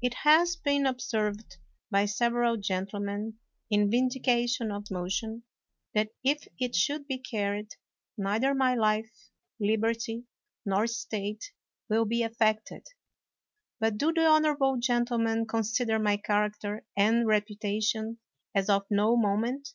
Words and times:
It 0.00 0.14
has 0.24 0.56
been 0.56 0.86
observed 0.86 1.58
by 1.90 2.06
several 2.06 2.56
gentlemen, 2.56 3.34
in 3.68 3.90
vindication 3.90 4.72
of 4.72 4.84
this 4.84 4.90
motion, 4.90 5.42
that 5.92 6.08
if 6.24 6.48
it 6.58 6.74
should 6.74 7.06
be 7.06 7.18
carried, 7.18 7.74
neither 8.16 8.54
my 8.54 8.74
life, 8.74 9.28
liberty, 9.60 10.24
nor 10.64 10.84
estate 10.84 11.52
will 11.90 12.06
be 12.06 12.22
affected. 12.22 12.86
But 13.78 13.98
do 13.98 14.10
the 14.10 14.24
honorable 14.26 14.78
gentlemen 14.78 15.44
con 15.44 15.64
sider 15.64 15.98
my 15.98 16.16
character 16.16 16.86
and 16.96 17.26
reputation 17.26 18.20
as 18.54 18.70
of 18.70 18.86
no 18.88 19.18
mo 19.18 19.36
ment? 19.36 19.74